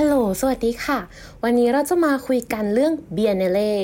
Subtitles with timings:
[0.00, 0.98] ฮัลโหล สวัสดีค่ะ
[1.44, 3.74] วันนี้เราจะมาคุยกันเรื่องเบียนเนเล่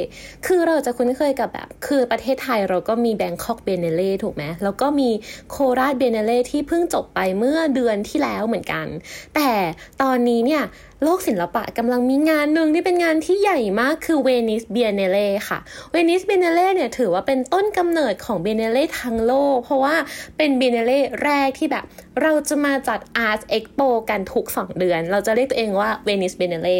[0.47, 5.11] คือเราจะคุ้นเคยกับแบบ คือประเทศไทยเราก็มี Bangkok Biennale ถูกไหม แล้วก็มี
[5.51, 8.87] โคราชเบียนเนเล่ที่เพิ่งจบไปเมื่อเดือนที่แล้วเหมือนกัน
[9.35, 9.51] แต่
[10.03, 10.63] ตอนนี้เนี่ย
[11.05, 15.59] โลกศิลปะกำลังมีงานหนึ่งที่เป็นงานที่ใหญ่มากคือเวนิสเบียเนเล่ค่ะ
[15.93, 19.95] เวนิสเบียเนเล่เนี่ยถือว่าเป็นต้นกำเนิดของเบียเนเล่ทั้งโลก เพราะว่า
[20.37, 21.85] เป็นเบียเนเล่แรกที่แบบ
[22.23, 26.79] เราจะมาจัด art expo กันทุก 2 เดือน เราจะเรียกตัวเองว่าเวนิสเบียเนเล่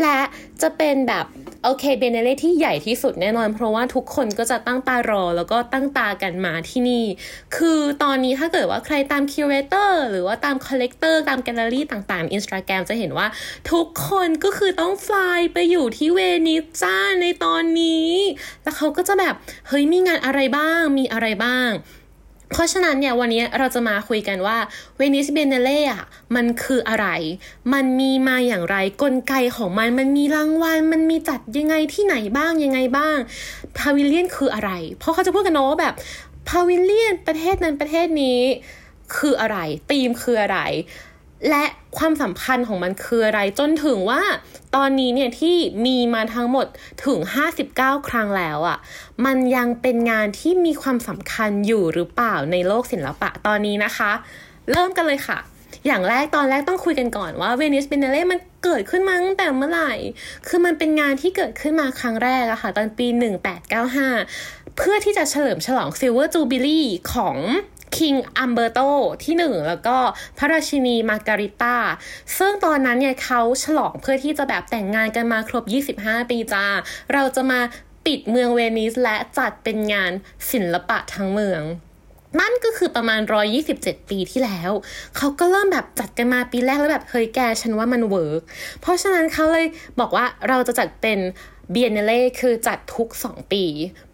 [0.00, 0.18] และ
[0.62, 1.26] จะเป็นแบบ
[1.66, 7.04] โอเคเบเนเล่ที่ใหญ่ที่สุดแน่นอน เพราะว่าทุกคนก็จะตั้งตารอ แล้วก็ตั้งตากันมาที่นี่
[7.56, 13.26] คือตอนนี้ถ้าเกิดว่าใครตาม curator หรือว่าตาม collector ตามแกลเลอรี่ต่างๆอินสตาแกรมจะเห็นว่า
[13.72, 18.10] ทุกคนก็คือต้อง fly ไปอยู่ที่เวนิสจ้าในตอนนี้
[18.62, 19.34] แล้วเขาก็จะแบบ
[19.68, 21.70] เฮ้ยมีงานอะไรบ้างมีอะไรบ้าง
[22.54, 24.58] เพราะฉะนั้นเนี่ยวันนี้เราจะมาคุยกันว่า
[24.96, 27.06] เวนิสเบเนเล่อะมันคืออะไร
[27.72, 33.16] มันมีมาอย่างไรกลไกของมัน มันมีรางวัล มันมีจัดยังไงที่ไหนบ้างยังไงบ้าง
[33.76, 35.94] พาวิเลียนคืออะไร เพราะเขาจะพูดกันเนาะว่าแบบ
[36.48, 38.38] พาวิเลียนประเทศนั้นประเทศนี้
[39.16, 39.58] คืออะไร
[39.90, 40.58] ธีมคืออะไร
[41.50, 41.64] และ
[41.98, 44.22] ความสัมพันธ์ของมันคืออะไรจนถึงว่า
[44.76, 45.56] ตอนนี้เนี่ยที่
[45.86, 46.66] มีมาทั้งหมด
[47.04, 47.18] ถึง
[47.62, 48.78] 59 ครั้งแล้วอะ่ะ
[49.24, 54.10] มันยังเป็นงานที่มีความสำคัญอยู่หรือเปล่าในโลกศิลปะตอนนี้นะคะ
[54.70, 55.38] เริ่มกันเลยค่ะ
[55.86, 59.92] อย่างแรกตอนแรกต้องคุยกันก่อนว่าเวนิสเบเนเล่มันเกิดขึ้นมาตั้งแต่เมื่อไหร่
[60.48, 63.06] คือมันเป็นงานที่เกิดขึ้นมาครั้งแรกอะค่ะ ตอนปี
[63.92, 67.36] 1895 เพื่อที่จะเฉลิมฉลอง Silver Jubilee ของ
[67.96, 68.80] King Umberto
[69.24, 69.98] ที่หนึ่งแล้วก็
[70.38, 71.76] พระราชินีมาร์เกริต้า
[72.38, 75.64] ซึ่งตอนนั้นเนี่ยเขาฉลองเพื่อที่จะแบบแต่งงานกันมาครบ
[76.00, 76.64] 25 ปีจ้า
[77.12, 77.60] เราจะมา
[78.06, 80.12] ปิดเมืองเวนิสและจัดเป็นงาน
[80.50, 81.62] ศิลปะทั้งเมือง
[82.40, 83.20] นั่นก็คือประมาณ
[83.64, 84.70] 127 ปีที่แล้ว
[85.16, 88.42] เขาก็เริ่มแบบจัดกันมาปีแรกแล้วแบบเฮ้ยแกฉันว่ามัน work
[88.80, 89.66] เพราะฉะนั้นเขาเลย
[90.00, 91.18] บอกว่าเราจะจัดเป็น
[91.70, 93.64] เบียนเนเล่คือจัดทุก 2 ปี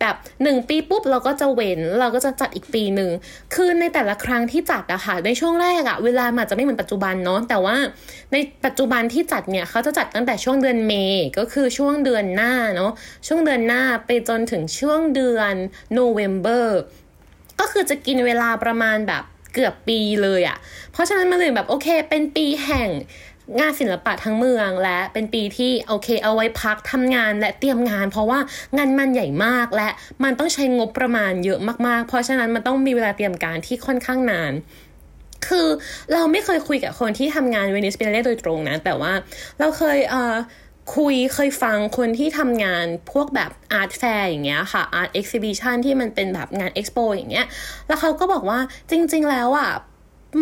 [0.01, 3.11] แบบ 1 ปีปุ๊บเราก็จะเว้น เราก็จะจัดอีกปีหนึ่ง
[3.55, 7.77] คือในแต่ละครั้งที่จัดอะค่ะในช่วงแรกอะเวลามันจะไม่เหมือนปัจจุบันเนาะแต่ว่า
[8.33, 12.93] ในปัจจุบันที่จัดเนี่ยเขาจะจัดตั้งแต่ช่วงเดือน May ก็คือช่วงเดือนหน้าเนาะ
[13.27, 15.55] ช่วงเดือนหน้าไปจนถึงช่วงเดือน
[15.93, 16.81] โนเวมเบอร์
[17.61, 19.25] ก็คือจะกินเวลาประมาณแบบ
[19.55, 20.57] เกือบปีเลยอะ
[20.93, 22.89] เพราะฉะนั้นมาเลยแบบโอเค เป็นปีแห่ง
[23.59, 28.39] งานศิลปะทั้งเมืองและเป็นปีที่โอเคเอาไว้พักทำงานและเตรียมงาน เพราะว่า
[28.77, 29.89] งานมันใหญ่มากและ
[30.25, 34.53] มันต้องใช้งบประมาณเยอะมากๆ เพราะฉะนั้นมันต้องมีเวลาเตรียมการที่ค่อนข้างนาน
[35.49, 35.67] คือ
[36.13, 39.13] เราไม่เคยคุยกับคนที่ทำงานเวนิสเปเล่โดยตรงนะ แต่ว่า
[39.59, 40.37] เราเคยเอ่อ
[40.97, 47.47] คุยเคยฟังคนที่ทำงานพวกแบบ art fair อย่างเงี้ยค่ะ art exhibition ที่มันเป็นแบบงานเอ็กซ์โปอย่างเงี้ย
[47.87, 48.59] แล้วเขาก็บอกว่า
[48.91, 49.71] จริง ๆ แล้วอะ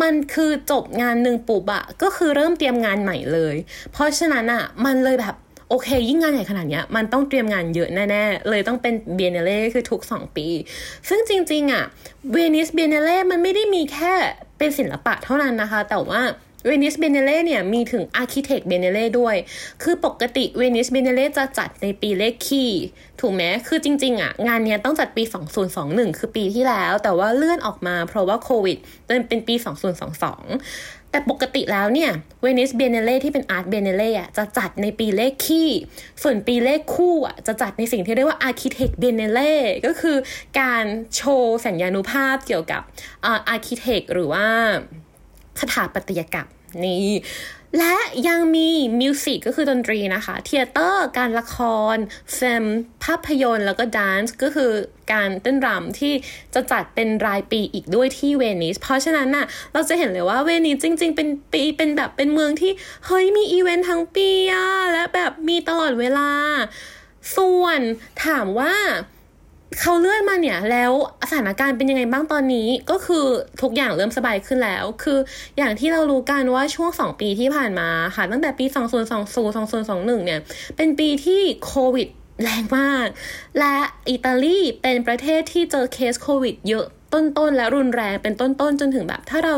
[0.01, 3.55] มันคือจบงานหนึ่งปุ๊บอะก็คือเริ่มเตรียมงานใหม่เลย
[3.91, 5.35] เพราะฉะนั้นอะมันเลยแบบ
[5.69, 10.47] โอเค ยิ่งงานใหญ่ขนาดเนี้ยมันต้องเตรียมงานเยอะแน่ๆ เลยต้องเป็นเบียนเนเล่คือทุก 2 ปี
[11.09, 11.83] ซึ่งจริง ๆอะ
[12.31, 14.13] Venice Biennale มันไม่ได้มีแค่
[14.57, 16.21] เป็นศิลปะเท่านั้นนะคะ แต่ว่า
[16.65, 19.35] Venice Biennale เนี่ยมีถึง architect Biennale ด้วย
[19.83, 22.71] คือปกติ Venice Biennale จะจัดในปีเลขคี่
[23.19, 25.23] ถูกไหมคือจริงๆอะ งานเนี้ยต้องจัดปี
[25.71, 28.77] 2021 คือปีที่แล้ว แต่ว่าเลื่อนออกมาเพราะว่าโควิด
[29.07, 32.11] จนเป็นปี 2022 แต่ปกติแล้วเนี่ย
[32.41, 35.69] Venice Biennale ที่เป็น art Biennale อะจะจัดในปีเลขคี่
[36.23, 39.53] ส่วนปีเลขคู่อะจะจัดในสิ่งที่เรียกว่า architect Biennale
[39.85, 40.17] ก็คือ
[40.59, 42.81] การโชว์แสนยานุภาพเกี่ยวกับ
[43.25, 44.47] architect หรือว่า
[45.59, 46.47] สถาปัตยกรรม
[46.83, 47.13] นี่
[47.77, 47.95] และ
[48.27, 51.57] ยังมี music ก็คือดนตรีนะคะ theater การละค
[51.93, 51.97] ร
[52.33, 52.65] เฟม
[53.03, 54.71] ภาพยนตร์แล้วก็ dance ก็คือ
[55.13, 56.13] การเต้นรำที่
[56.53, 62.71] จะจัดเป็นรายปีอีกด้วยที่เวนิส เพราะฉะนั้นน่ะเราจะเห็นเลยว่าเวนิสจริง ๆ เป็นปีเป็นแบบเป็นเมืองที่
[63.05, 66.29] เฮ้ยมีอีเวนต์ทั้งปีอะและแบบมีตลอดเวลา
[67.35, 67.79] ส่วน
[68.25, 68.73] ถามว่า
[69.77, 70.91] เขาเลื่อนมาเนี่ยแล้ว
[71.29, 73.25] สถานการณ์เป็นยังไงบ้างตอนนี้ก็คือ
[73.61, 75.19] ทุกอย่างเริ่มสบายขึ้นแล้ว คือ
[75.57, 78.65] อย่างที่เรารู้กันว่าช่วง 2 ปีที่ผ่านมาค่ะ ตั้งแต่ปี
[79.05, 80.39] 2020 2021 เนี่ย
[80.75, 82.07] เป็นปีที่โควิด
[82.43, 83.07] แรงมาก
[83.59, 83.75] และ
[84.09, 89.55] อิตาลีเป็นประเทศที่เจอเคสโควิดเยอะต้นๆ และรุนแรงเป็นต้นๆ จนถึงแบบถ้าเรา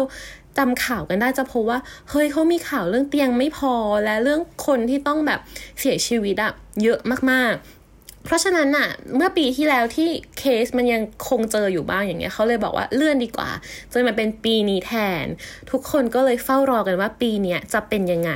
[0.57, 1.79] จำข่าวกันได้จะพบว่า
[2.09, 3.73] เฮ้ยเขามีข่าวเรื่องเตียงไม่พอ
[4.05, 5.39] และเรื่องคนที่ต้องแบบ
[5.79, 6.51] เสียชีวิตอะ
[6.83, 6.99] เยอะ
[7.31, 7.80] มากๆ
[8.23, 13.49] เพราะฉะนั้นน่ะเมื่อปีที่แล้วที่เคสมันยังคงเจออยู่บ้างอย่างเงี้ยเขาเลยบอกว่าเลื่อนดีกว่า
[13.91, 15.25] จนมาเป็นปีนี้แทน
[15.71, 18.31] ทุกคนก็เลยเฝ้ารอกันว่าปีเนี้ยจะเป็นยังไง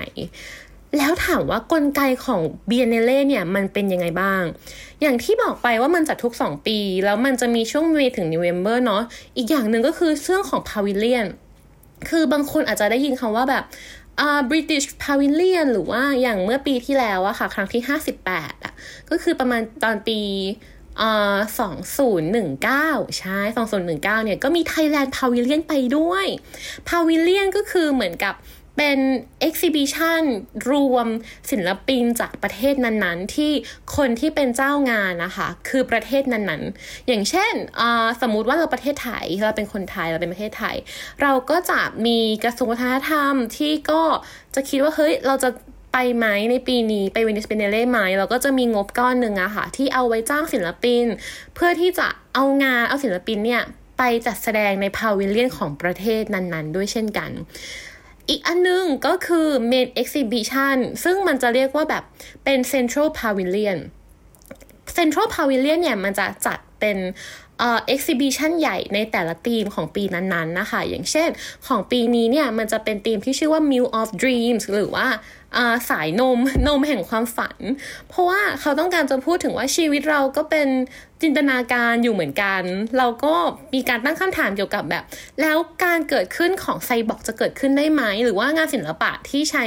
[0.97, 4.43] แล้วถามว่ากลไกของเบียนเนเล่เนี่ยมันเป็นยังไงบ้าง
[5.01, 9.03] อย่างที่บอกไปว่ามันจัดทุก 2 ปี แล้วมันจะมีช่วงเมถึงน o เวมเบอร์เนาะ
[9.37, 11.27] อีกอย่างหนึ่งก็คือเรื่องของ pavilion
[12.09, 13.63] คือบางคนอาจจะได้ยินคำว่าแบบ
[14.49, 17.81] British Pavilion หรือว่าอย่างเมื่อปีที่แล้วอะค่ะ ครั้งที่
[18.23, 18.73] 58อะ
[19.09, 20.19] ก็คือประมาณตอนปี
[21.59, 22.89] สองศูนย์หนึ่งเก้า
[23.19, 26.25] ใช่สองศูนย์หนึ่งเก้าเนี่ยก็มี Thailand Pavilion ไปด้วย
[26.87, 28.33] pavilion ก็คือเหมือนกับ
[28.77, 28.99] เป็น
[29.47, 30.21] exhibition
[30.71, 31.07] รวม
[31.51, 33.51] ศิลปินจากประเทศนั้นๆ ที่
[33.95, 37.53] คนที่เป็นเจ้างานนะคะ คือประเทศนั้นๆ อย่างเช่น
[38.21, 40.75] สมมุติว่าเราประเทศไทยเราเป็นคนไทยเราเป็นประเทศไทย
[41.21, 44.03] เราก็จะมีกระทรวงวัฒนธรรมที่ก็
[44.55, 45.49] จะคิดว่าเฮ้ยเราจะ
[45.93, 51.05] ไปไหมในปีนี้ไปเวนิสเปเนเล่ไหมเราก็จะมีงบก้อนหนึ่งอะค่ะ ที่เอาไว้จ้างศิลปิน
[51.55, 53.63] เพื่อที่จะเอางานเอาศิลปินเนี่ย
[53.97, 57.31] ไปจัดแสดงในพาวิเลียนของประเทศนั้นๆ ด้วยเช่นกัน
[58.29, 62.03] อีกอันนึงก็คือ Main Exhibition ซึ่งมันจะเรียกว่าแบบ
[62.43, 63.79] เป็น Central Pavilion
[64.97, 66.97] Central Pavilion เนี่ยมันจะจัดเป็น
[67.59, 71.29] เอ่อ exhibition ใหญ่ในแต่ละธีมของปีนั้นๆนะคะ อย่างเช่น
[71.67, 75.07] ของปีนี้เนี่ย มันจะเป็นธีมที่ชื่อว่า Mill of Dreams หรือว่า
[75.89, 77.57] สายนมนมแห่งความฝัน
[78.09, 80.67] เพราะว่าเขาต้องการจะพูดถึงว่าชีวิตเราก็เป็น
[81.23, 82.61] จินตนาการอยู่เหมือนกัน
[82.97, 83.33] เราก็
[83.73, 85.03] มีการตั้งคำถามเกี่ยวกับแบบ
[85.41, 89.65] แล้วการเกิดขึ้นของไซบอร์กจะเกิดขึ้นได้ไหม หรือว่างานศิลปะที่ใช้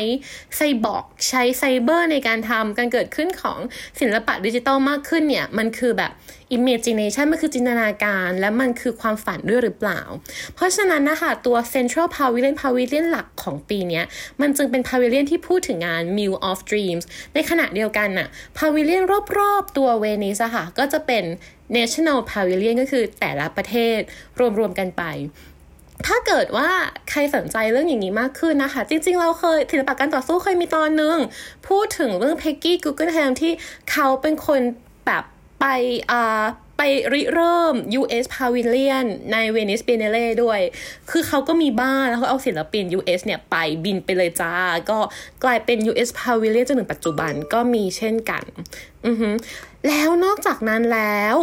[0.56, 3.58] ไซบอร์กใช้ไซเบอร์ในการทำการเกิดขึ้นของ
[4.00, 6.12] ศิลปะดิจิตอลมากขึ้นเนี่ย มันคือแบบ
[6.56, 10.00] imagination มันคือจินตนาการ และมันคือความฝันด้วยหรือเปล่า
[10.54, 14.02] เพราะฉะนั้นนะคะตัว central pavilion pavilion หลักของปีนี้
[14.40, 17.04] มันจึงเป็น pavilion ที่พูดถึงงาน Milk of Dreams
[17.34, 18.28] ในขณะเดียวกันน่ะ
[18.58, 19.04] pavilion
[19.38, 21.24] รอบๆ ตัวเวนิสค่ะ ก็จะเป็น
[21.76, 23.98] national pavilion ก็คือแต่ละประเทศ
[24.58, 25.04] รวมๆกันไป
[26.06, 26.70] ถ้าเกิดว่า
[27.10, 31.16] ใครสนใจเรื่องอย่างนี้มากขึ้นนะคะ จริงๆ เราเคยศิลปะการต่อสู้เคยมีตอนนึง
[31.68, 33.52] พูดถึงเรื่อง Peggy Guggenheim ที่
[33.90, 34.60] เขาเป็นคน
[35.06, 35.24] แบบ
[35.60, 35.64] ไป
[36.10, 36.44] อ่า
[36.78, 36.82] ไป
[37.12, 40.60] ริเริ่ม US Pavilion ในเวนิสเบเนเล่ด้วย
[41.10, 44.54] คือเขาก็มีบ้านแล้วเขาเอาศิลปิน US เนี่ยไปบินไปเลยจ้า
[44.90, 44.98] ก็
[45.44, 48.44] กลายเป็น US Pavilion จนถึงปัจจุบันก็มีเช่นกัน
[49.06, 49.30] อือฮึ
[49.88, 51.36] แล้วนอกจากนั้นแล้ว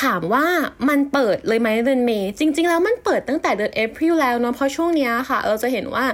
[0.00, 0.46] ถามว่า
[0.88, 6.04] มันเปิดเลยไหมเดือน May จริง ๆ แล้วมันเปิดตั้งแต่เดือน April แล้วเนาะเพราะช่วงนี้ค่ะ เราจะเห็นว่า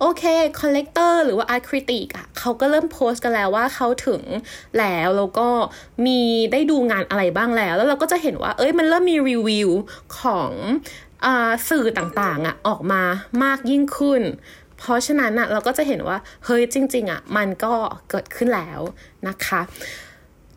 [0.00, 0.22] โอเค
[0.60, 4.22] collector หรือว่า art critic อะเขาก็เริ่มโพสต์กันแล้วว่าเขาถึง
[4.78, 5.48] แล้ว แล้วก็
[6.06, 6.20] มี
[6.52, 9.70] ได้ดูงานอะไรบ้างแล้ว แล้วเราก็จะเห็นว่า เอ้ยมันเริ่มมีรีวิว
[10.20, 10.50] ของ
[11.24, 13.02] สื่อต่างๆอะออกมา
[13.42, 14.22] มากยิ่งขึ้น
[14.78, 17.74] เพราะฉะนั้นอะเราก็จะเห็นว่าเฮ้ยจริง ๆอะมันก็
[18.10, 18.80] เกิดขึ้นแล้ว
[19.28, 19.60] นะคะ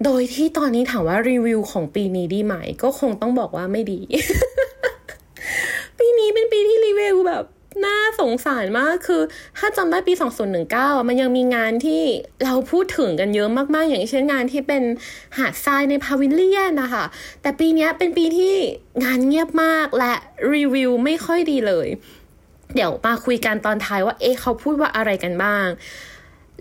[0.03, 3.99] โดยที่ตอนนี้ถามว่ารีวิวของปีนี้ดีไหม ก็คงต้องบอกว่าไม่ดี
[5.99, 7.43] ปีนี้เป็นปีที่รีวิวแบบ
[7.85, 9.21] น่าสงสารมากคือ
[9.57, 10.13] ถ้าจำได้ปี
[10.59, 12.01] 2019 มันยังมีงานที่
[12.43, 14.83] เราพูดถึงกันเยอะมากๆ อย่างเช่นงานที่เป็น
[15.37, 17.05] หาดทรายในพาวิเลียนนะคะ
[17.41, 18.55] แต่ปีนี้เป็นปีที่
[19.03, 20.13] งานเงียบมากและ
[20.53, 21.87] รีวิวไม่ค่อยดีเลย
[22.75, 25.67] เดี๋ยวมาคุยกันตอนท้ายว่าเอ๊ะเขาพูดว่าอะไรกันบ้าง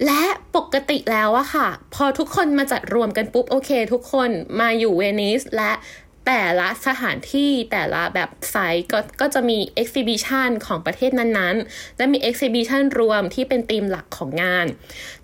[0.04, 0.22] และ
[0.56, 4.30] ปกติแล้วอะค่ะ พอทุกคนมาจัดรวมกันปุ๊บ โอเค ทุกคน
[4.60, 5.72] มาอยู่เวนิสและ
[6.26, 14.66] แต่ละสถานที่แต่ละแบบ site ก็ก็จะมี exhibition ของประเทศนั้นๆ และมี exhibition รวมที่เป็นธีมหลักของงาน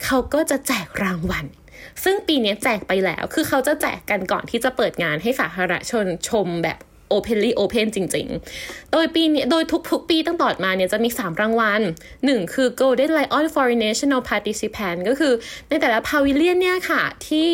[0.05, 1.47] เขาก็จะแจกรางวัล
[2.05, 6.79] ซึ่งปีนี้แจกไปแล้ว คือเขาจะแจกกันก่อนที่จะเปิดงานให้สาธารณชนชมแบบ
[7.13, 8.27] Openly Open จริง
[8.61, 11.81] ๆ โดยปีนี้โดยทุกๆ ปีตั้งต่อมาเนี่ยจะมี 3 รางวัล
[12.19, 15.33] 1 คือ Golden Lion Foreign National Participant ก็คือ
[15.69, 17.51] ในแต่ละพาวิเลียนเนี่ยค่ะ ที่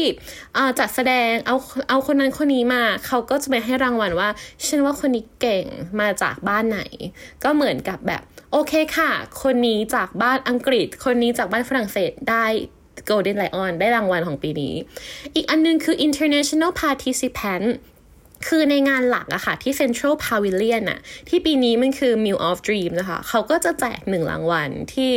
[0.78, 1.56] จัดแสดงเอา
[1.88, 4.28] เอาคนนั้นคนนี้มา เขาก็จะไปให้รางวัลว่า
[4.66, 5.66] ฉันว่าคนนี้เก่ง
[6.00, 6.80] มาจากบ้านไหน
[7.44, 9.10] ก็เหมือนกับแบบ โอเคค่ะ
[9.42, 12.46] คนนี้จากบ้านอังกฤษ คนนี้จากบ้านฝรั่งเศสได้
[13.08, 14.74] Golden Lion ได้รางวัลของปีนี้
[15.34, 17.66] อีกอันนึงคือ International Participant
[18.46, 25.10] คือในงานหลักอะค่ะ ที่ Central Pavilion อะที่ปีนี้มันคือ Milk of Dream นะคะ เขาก็จะแจกหนึ่งรางวัลที่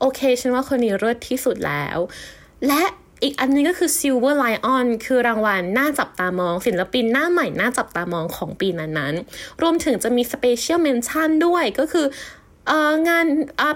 [0.00, 1.98] โอเคฉันว่าคนนี้เลิศที่สุดแล้ว
[2.66, 2.82] และ
[3.22, 12.06] อีกอันนึงก็คือ Silver Lion คือรางวัลน่าจับตามอง ศิลปินหน้าใหม่น่าจับตามองของปีนั้นๆ รวมถึงจะมี Special Mention ด้วยก็คือ
[13.08, 13.24] งาน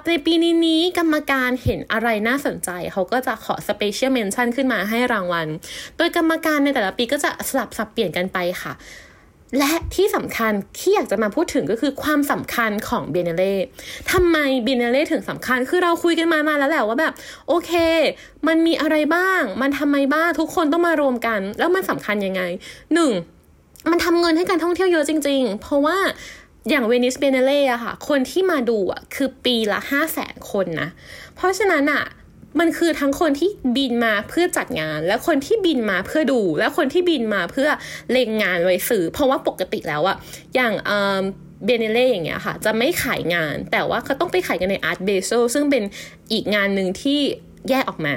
[0.09, 5.47] ในปีนี้นี้กรรมการเห็นอะไรน่าสนใจ เขาก็จะขอ special mention ขึ้นมาให้รางวัล
[5.97, 8.73] โดยกรรมการในแต่ละปีก็จะสลับสับเปลี่ยนกันไปค่ะ
[9.59, 13.55] และที่สำคัญที่อยากจะมาพูดถึงก็คือความสำคัญของเบเนเล่
[14.13, 17.13] ทำไมเบเนเล่ถึงสำคัญ คือเราคุยกันมามาแล้วแหละว่าแบบ
[17.49, 17.73] โอเค
[18.47, 22.43] มันมีอะไรบ้าง มันทำไมบ้าง ทุกคนต้องมารวมกัน แล้วมันสำคัญยังไง
[22.95, 23.13] หนึ่ง
[23.91, 25.97] มันทำเงินให้การท่องเที่ยวเยอะจริง ๆ เพราะว่า
[26.71, 30.89] อย่างเวนิสเบเนเล่อะค่ะ คนที่มาดูอะคือปีละห้าแสนคนนะ
[31.37, 32.05] เพราะฉะนั้นอะ
[32.61, 37.69] มันคือทั้งคนที่บินมาเพื่อจัดงาน และคนที่บินมาเพื่อดู และคนที่บินมาเพื่อ
[38.13, 40.17] เล็งงานไว้สื่อ เพราะว่าปกติแล้วอะ
[40.55, 45.83] อย่างเบเนเล่อย่างเงี้ยค่ะ จะไม่ขายงาน แต่ว่าเขาต้องไปขายกันในอาร์ตเบโซซึ่งเป็น
[46.33, 47.21] อีกงานหนึ่งที่
[47.69, 48.17] แยกออกมา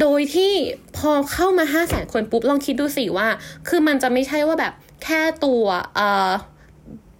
[0.00, 0.52] โดยที่
[0.96, 3.28] พอเข้ามาห้าแสนคนปุ๊บลองคิดดูสิว่า
[3.68, 4.72] คือมันจะไม่ใช่ว่าแบบ
[5.04, 5.64] แค่ตัว
[5.94, 6.30] เอ่อ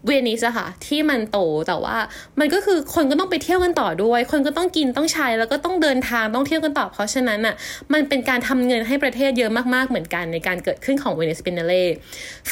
[0.06, 1.96] เวนิสอะค่ะที่มันโตแต่ว่า
[2.40, 7.54] มันก็คือคนก็ต้องไปเที่ยวกันต่อด้วย คนก็ต้องกินต้องใช้แล้วก็ต้องเดินทางต้องเที่ยวกันต่อเพราะฉะนั้นอะ
[7.92, 11.84] มันเป็นการทำเงินให้ประเทศเยอะมากๆเหมือนกันในการเกิดขึ้นของเวนิสเบเนเล่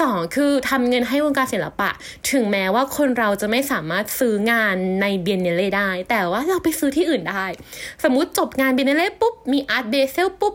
[0.00, 1.90] สองคือทำเงินให้วงการศิลปะ
[2.30, 7.47] ถึงแม้ว่าคนเราจะไม่สามารถซื้องานในเบเนเล่ได้ แต่ว่าเราไปซื้อที่อื่นได้
[8.04, 10.54] สมมุติจบงานเบเนเล่ปุ๊บมีอาร์ตเบเซลปุ๊บ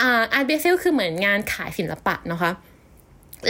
[0.00, 2.52] อาอาร์ตเบเซลคือเหมือนงานขายศิลปะนะคะ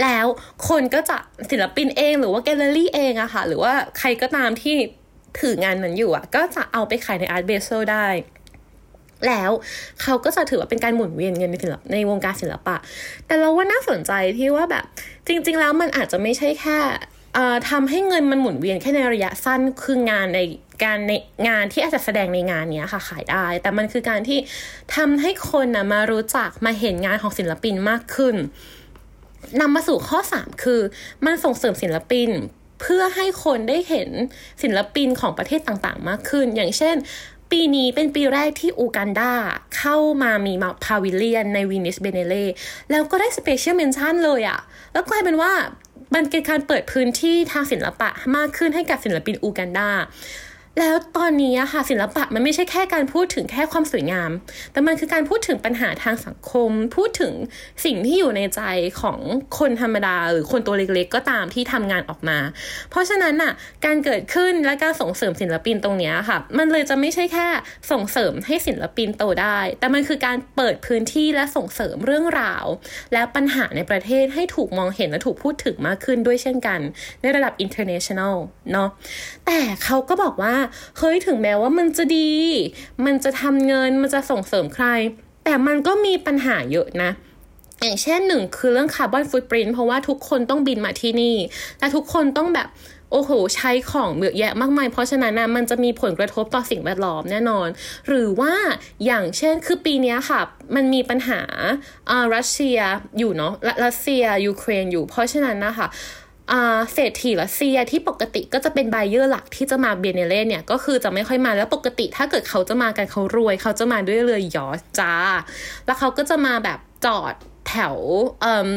[0.03, 0.25] แล้ว
[0.69, 1.17] คนก็จะ
[1.49, 4.75] ศิลปินเองหรือว่าแกลเลอรี่เองอะค่ะ หรือว่าใครก็ตามที่
[5.39, 8.07] ถืองานนั้นอยู่อะก็จะเอาไปขายในอาร์ตเบเซได้
[9.27, 9.51] แล้ว
[10.01, 12.75] เขาก็จะถือว่าเป็นการหมุนเวียนเงินในศิลปในวงการศิลปะ
[13.25, 14.83] แต่เราว่าน่าสนใจที่ว่าแบบ
[15.27, 16.77] จริง ๆ แล้วมันอาจจะไม่ใช่แค่
[17.69, 20.39] ทำให้เงินมันหมุนเวียนแค่ในระยะสั้นคืองานใน
[20.83, 21.13] การใน
[21.47, 24.39] งานที่อาจจะแสดงในงานนี้ค่ะขายได้ แต่มันคือการที่
[24.95, 28.35] ทำให้คนนะมารู้จักมาเห็นงานของศิลปินมากขึ้น
[29.61, 30.81] นำมาสู่ข้อ 3 คือ
[31.25, 32.29] มันส่งเสริมศิลปิน
[32.81, 34.09] เพื่อให้คนได้เห็น
[34.63, 36.95] ศิลปินของประเทศต่างๆ มากขึ้น อย่างเช่น
[37.51, 39.33] ปีนี้เป็นปีแรกที่อูกันดา
[39.77, 42.45] เข้ามามีมา pavilion ใน Venice Biennale
[42.91, 44.59] แล้วก็ได้ special mention เลยอะ
[44.93, 45.51] แล้วกลายเป็นว่า
[46.15, 49.89] มันเป็นการเปิดพื้นที่ทางศิลปะมากขึ้นให้กับศิลปินอูกันดา
[50.79, 54.31] แล้วตอนนี้ค่ะศิลปะมันไม่ใช่แค่การพูดถึงแค่ความสวยงาม
[54.71, 57.33] แต่มันคือการพูดถึงปัญหาทางสังคม พูดถึง
[57.85, 58.61] สิ่งที่อยู่ในใจ
[59.01, 59.19] ของ
[59.59, 62.39] คนธรรมดา หรือคนตัวเล็กๆ ก็ตามที่ทำงานออกมา
[62.89, 63.53] เพราะฉะนั้นอะ
[63.85, 67.47] การเกิดขึ้นและการส่งเสริมศิลปินตรงนี้ค่ะ มันเลยจะไม่ใช่แค่
[67.91, 72.65] ส่งเสริมให้ศิลปินโตได้ แต่มันคือการเปิดพื้นที่และส่งเสริมเรื่องราว
[73.13, 76.79] และปัญหาในประเทศให้ถูกมองเห็นและถูกพูดถึงมากขึ้นด้วยเช่นกัน
[77.21, 78.35] ในระดับ international
[78.71, 78.89] เนาะ
[79.45, 80.55] แต่เขาก็บอกว่า
[80.97, 82.31] เฮ้ยถึงแม้ว่ามันจะดี
[83.05, 84.87] มันจะทำเงินมันจะส่งเสริมใคร
[85.43, 87.11] แต่มันก็มีปัญหาเยอะนะ
[87.81, 91.35] อย่างเช่นหนึ่งคือเรื่องคาร์บอนฟุตปรินเพราะว่าทุกคนต้องบินมาที่นี่
[91.79, 92.69] และทุกคนต้องแบบ
[93.11, 97.67] โอ้โห ใช้ของเยอะแยะมากมาย เพราะฉะนั้นนะมันจะมีผลกระทบต่อสิ่งแวดล้อมแน่นอน
[98.07, 98.53] หรือว่า
[99.05, 100.39] อย่างเช่นคือปีนี้ค่ะ
[100.75, 101.41] มันมีปัญหา
[102.09, 102.77] อ่ารัสเซีย
[103.17, 103.53] อยู่เนาะ
[103.85, 105.87] รัสเซียยูเครนอยู่ เพราะฉะนั้นนะคะ
[106.93, 115.13] เศรษฐีรัสเซียที่ปกติก็จะเป็นไบเออร์หลักที่จะมาเบเนเล่เนี่ยก็คือจะไม่ค่อยมาแล้วปกติถ้าเกิดเขาจะมากันเขารวย เขาจะมาด้วยเรือยอชจ้า
[115.85, 117.33] แล้วเขาก็จะมาแบบจอด
[117.69, 117.95] แถว
[118.41, 118.69] เอ่อ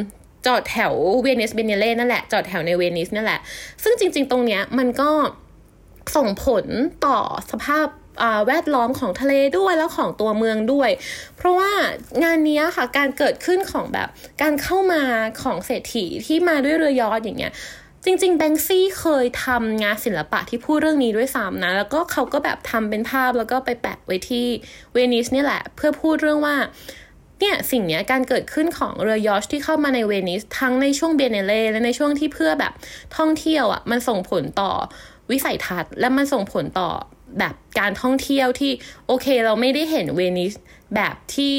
[0.47, 3.41] จอดแถวเวนิสเบเนเล่นั่นแหละ จอดแถวในเวนิสนั่นแหละ
[3.83, 5.11] ซึ่งจริง ๆ ตรงเนี้ยมันก็
[6.17, 6.65] ส่งผล
[7.07, 7.19] ต่อ
[7.51, 7.87] สภาพ
[8.47, 10.91] แวดล้อมของทะเลด้วยแล้วของตัวเมืองด้วย
[11.37, 11.71] เพราะว่า
[12.25, 14.09] งานนี้ค่ะการเกิดขึ้นของแบบ
[14.43, 15.03] การเข้ามา
[15.43, 17.53] ของเศรษฐีที่มาด้วยเรือยอชอย่างเงี้ย
[18.05, 24.47] จริงๆแบงซี่เคยทำงานศิลปะที่พูดเรื่องนี้ด้วยซ้ำนะ แล้วก็เขาก็แบบทำเป็นภาพแล้วก็ไปแปะไว้ที่
[24.93, 26.57] เวนิสนี่แหละ เพื่อพูดเรื่องว่า
[27.41, 32.73] เนี่ยสิ่งนี้การเกิดขึ้นของเรือยอชที่เข้ามาในเวนิส ทั้งในช่วงเบเนเล่และในช่วงที่เพื่อแบบ
[33.17, 34.71] ท่องเที่ยวอะ่ะมันส่งผลต่อ
[35.31, 36.91] วิสัยทัศน์ และมันส่งผลต่อ
[37.39, 38.73] แบบการท่องเที่ยวที่
[39.07, 40.53] โอเคเราไม่ได้เห็นเวนิส
[40.95, 41.57] แบบที่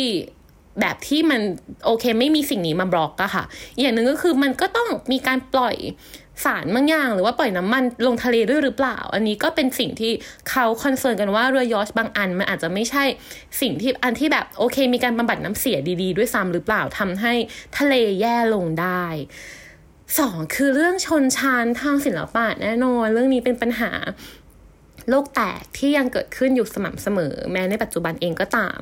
[0.82, 1.42] แบบที่มัน
[1.86, 3.44] โอเคไม่มีสิ่งนี้มาบล็อกอะค่ะ
[3.80, 5.76] อย่างหนึ่งก็คือมันก็ต้องมีการปล่อย
[6.46, 10.12] สารบางอย่าง หรือว่าปล่อยน้ำมันลงทะเลด้วยหรือเปล่า อันนี้ก็เป็นสิ่งที่
[10.50, 13.04] เขาคอนเซิร์นกันว่าเรือยอชบางอัน มันอาจจะไม่ใช่
[13.62, 17.34] สิ่งที่อันที่แบบโอเค มีการบำบัดน้ำเสียดี ๆ ด้วยซ้ำหรือเปล่าทำให้
[17.78, 19.06] ทะเลแย่ลงได้
[20.20, 23.92] สองคือเรื่องชนชั้นทางศิลปะแน่นอน เรื่องนี้เป็นปัญหา
[25.10, 28.78] โลกแตกที่ยังเกิดขึ้นอยู่สม่ำเสมอ แม้ในปัจจุบันเองก็ตาม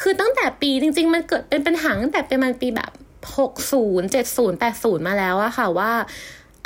[0.00, 2.90] คือตั้งแต่ปีจริง ๆ มันเกิดเป็นปัญหาตั้งแต่ประมาณปีแบบ
[3.36, 5.92] 60 70 80 มาแล้วอะค่ะว่า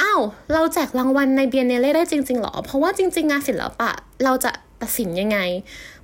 [0.01, 0.21] อ้าว
[0.53, 3.91] เราแจกรางวัลในเบียนเนเล่ได้จริงๆหรอ เพราะว่าจริง ๆ งานศิลปะ
[4.25, 4.51] เราจะ
[4.83, 5.39] ตัดสินยังไง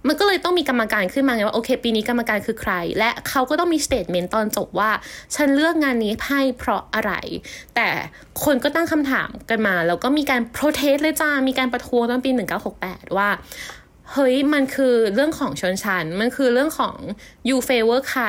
[0.06, 4.90] มันก็เลยต้องมีกรรมการขึ้นมาไงว่าโอเค ปีนี้กรรมการคือใคร และเขาก็ต้องมีสเตทเมนต์ตอนจบว่า
[5.34, 7.12] ฉันเลือกงานนี้ให้เพราะอะไร
[7.76, 7.88] แต่
[8.44, 12.30] คนก็ตั้งคำถามกันมา แล้วก็มีการ protest เลยจ้า มีการประท้วงตอนปี
[12.74, 13.28] 1968 ว่า
[14.12, 16.94] เฮ้ยมันคือเรื่องของชนชั้น มันคือเรื่องของ
[17.48, 18.24] you favor ใคร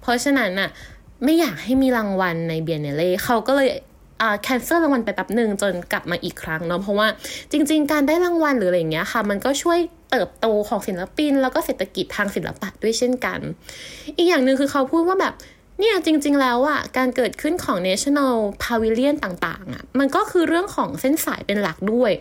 [0.00, 0.70] เพราะฉะนั้นน่ะ
[1.24, 3.68] ไม่อยากให้มีรางวัลในเบียนเนเล่เขาก็เลย
[4.42, 7.08] cancel รางวัลไปแป๊บหนึ่งจนกลับมาอีกครั้งเนาะเพราะว่า
[7.52, 9.78] จริง ๆ การได้รางวัลหรืออะไรเงี้ยค่ะ มันก็ช่วย
[10.10, 13.38] เติบโตของศิลปิน แล้วก็เศรษฐกิจทางศิลปะด้วยเช่นกัน
[14.16, 15.34] อีกอย่างหนึ่งคือเขาพูดว่าแบบ
[15.80, 22.12] เนี่ยจริง ๆ แล้วอะ่ะการเกิดขึ้นของ National Pavilion ต่างๆอะ่ะมันก็คือเรื่องของเส้นสายเป็นหลักด้วย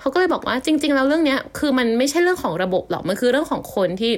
[0.00, 4.12] เขาก็เลยบอกว่าจริง ๆ แล้วเรื่องเนี้ยคือมันไม่ใช่เรื่องของระบบหรอกมันคือเรื่องของคนที่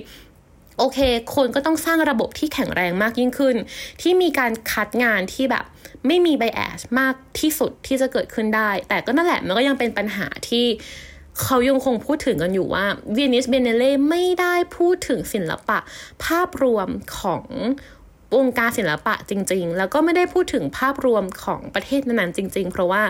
[0.78, 0.99] โอเค
[1.35, 3.56] คนก็ต้องสร้างระบบที่แข็งแรงมากยิ่งขึ้น
[4.00, 5.64] ที่มีการคัดงานที่แบบ
[6.06, 10.66] ไม่มีไบแอสมากที่สุดที่จะเกิดขึ้นได้ แต่ก็นั่นแหละมันก็ยังเป็นปัญหาที่
[11.42, 15.78] เขายังคงพูดถึงกันอยู่ว่าเวนิสเบเนเล่ไม่ได้พูดถึงศิลปะ
[16.25, 17.45] ภาพรวมของ
[18.37, 23.02] วงการศิลปะจริง ๆ แล้วก็ไม่ได้พูดถึงภาพรวมของประเทศนั้นๆจริง ๆ เพราะว่า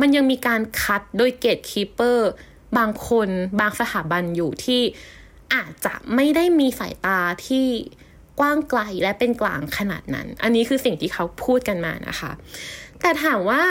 [0.00, 2.30] มันยังมีการคัดโดยเกตคีเปอร์
[2.78, 3.28] บางคน
[3.60, 4.82] บางสถาบันอยู่ที่
[5.54, 7.66] อาจจะไม่ได้มีสายตาที่
[8.38, 12.32] กว้างไกลและเป็นกลางขนาดนั้น อันนี้คือสิ่งที่เขาพูดกันมานะคะ
[13.00, 13.62] แต่ถามว่า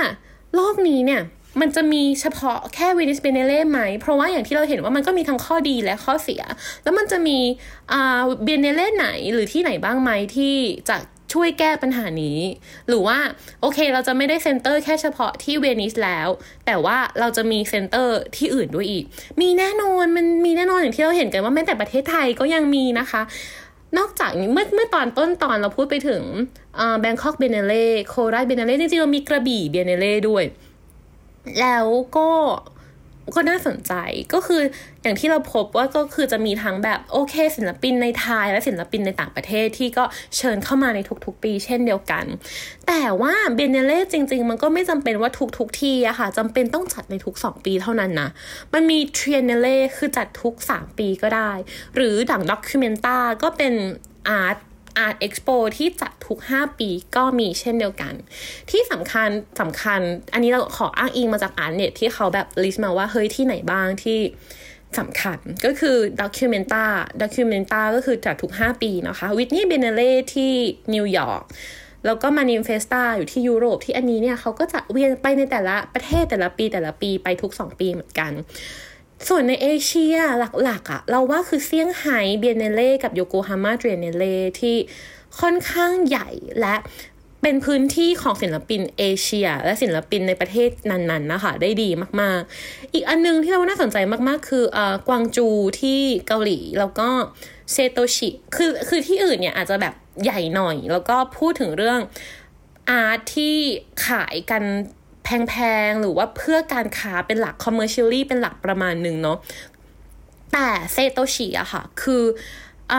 [0.55, 1.21] โลกนี้เนี่ย
[1.61, 6.41] มันจะมีเฉพาะแค่วินิสเบเนเล่ไหม เพราะว่าอย่างที่เราเห็นว่ามันก็มีทั้งข้อดีและข้อเสีย
[6.83, 7.37] แล้วมันจะมี
[7.91, 10.55] เบเนเล่ไหนหรือที่ไหนบ้างไหมที่
[10.89, 10.97] จะ
[11.33, 12.39] ช่วยแก้ปัญหานี้
[12.87, 13.17] หรือว่า
[13.61, 16.27] โอเคเราจะไม่ได้ center แค่เฉพาะที่เวนิสแล้ว
[16.65, 19.03] แต่ว่าเราจะมี center ที่อื่นด้วยอีก
[19.41, 23.21] มีแน่นอนมันมีแน่นอนอย่างที่เราเห็นกันว่าแม้แต่ประเทศไทยก็ยังมีนะคะ
[23.97, 26.23] นอกจากเมื่อเมื่อตอนต้นตอนเราพูดไปถึง
[26.99, 30.43] Bangkok Biennale โคราชเบเนเล่จริงๆเรามีกระบี่เบเนเล่ด้วย
[31.59, 31.85] แล้ว
[32.17, 32.29] ก็
[33.35, 33.93] ก็น่าสนใจ
[34.33, 34.61] ก็คือ
[35.03, 40.03] อย่างที่เราพบว่าก็คือจะมีทั้งแบบโอเค ศิลปินในไทยและศิลปินในต่างประเทศที่ก็
[40.37, 42.25] เชิญเข้ามาในทุกๆปี เช่นเดียวกัน
[42.87, 48.29] แต่ว่าเบเนเล่จริง ๆ มันก็ไม่จำเป็นว่าทุกๆที่อะค่ะจำเป็นต้องจัดในทุก 2 ปีเท่านั้นนะ
[48.73, 51.51] มันมี triennale คือจัดทุก 3 ปีก็ได้
[51.95, 53.73] หรือดัง Documenta ก็เป็น
[54.29, 54.57] art
[54.97, 58.13] art expo ที่จัดทุก 5 ปีก็มีเช่นเดียวกัน
[58.71, 59.29] ที่สำคัญ
[59.61, 60.01] สำคัญ
[60.33, 64.19] อันนี้เราขออ้างอิงมาจาก Artnet ที่เขาแบบ list มาว่า เฮ้ยที่ไหนบ้างที่
[64.99, 70.51] สำคัญก็คือ Documenta Documenta ก็คือจัดทุก 5 ปีนะคะ Whitney Biennale ที่
[70.93, 71.43] นิวยอร์ก
[72.05, 78.31] แล้วก็ Manifesta อยู่ที่ยุโรปที่อันนี้เนี่ยเขาก็จะเวียนไปในแต่ละประเทศแต่ละปีแต่ละปีไปทุก 2 ปีเหมือนกัน
[79.27, 80.15] ส่วนในเอเชีย
[80.63, 84.75] หลักๆอะ่ะ เราว่าคือเซี่ยงไฮ้เบียนเนเล่กับโยโกฮาม่า Triennale ที่
[85.39, 86.29] ค่อนข้างใหญ่
[86.59, 86.75] และ
[87.41, 91.89] เป็นพื้นที่ของศิลปินเอเชีย และศิลปินในประเทศนั้นๆนะคะได้ดี
[92.21, 95.47] มากๆ อีกอันนึงที่เราน่าสนใจมากๆ คืออกวางจู
[95.81, 97.09] ที่เกาหลี แล้วก็
[97.71, 101.99] เซโตชิคือคือที่อื่นเนี่ยอาจจะแบบใหญ่หน่อย แล้วก็พูดถึงเรื่อง
[102.89, 103.55] อาร์ตที่
[104.07, 104.63] ขายกัน
[105.23, 105.55] แพ
[105.87, 109.37] งๆ หรือว่าเพื่อการค้าเป็นหลัก commercially เป็นหลักประมาณหนึ่งเนาะ
[110.53, 112.23] แต่เซโตชิอะค่ะ คือ
[112.91, 112.93] อ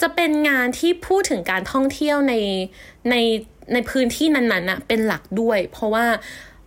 [0.00, 2.34] จะเป็นงานที่พูดถึงการท่องเที่ยวใน
[3.10, 3.14] ใน
[3.72, 6.06] ในพื้นที่นั้นๆอะเป็นหลักด้วย เพราะว่า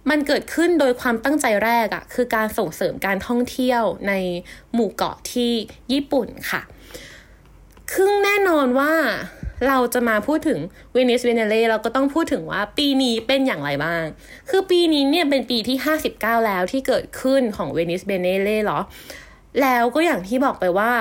[0.10, 4.14] มันเกิดขึ้นโดยความตั้งใจแรกอะคือการส่งเสริมการท่องเที่ยวใน
[4.74, 5.52] หมู่เกาะที่
[5.92, 6.62] ญี่ปุ่นค่ะ
[7.92, 8.94] คือแน่นอนว่า
[9.68, 10.60] เราจะมาพูดถึง
[10.94, 14.04] เวนิสเวเนเล่เราก็ต้องพูดถึงว่าปีนี้เป็นอย่างไรบ้าง
[14.50, 15.78] คือปีนี้เนี่ยเป็นปีที่
[16.12, 18.80] 59 แล้วที่เกิดขึ้นของ Venice Biennale หรอ
[19.62, 20.92] แล้วก็อย่างที่บอกไปว่า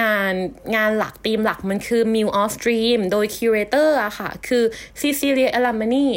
[0.00, 0.32] งาน
[0.76, 4.64] งานหลักธีมหลักมันคือ Milk of Dream โดย curator อะค่ะ คือ
[5.00, 6.08] Cecilia Alemani